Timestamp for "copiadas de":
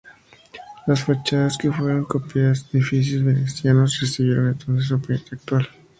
2.05-2.79